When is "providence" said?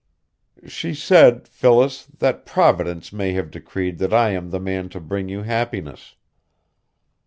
2.43-3.13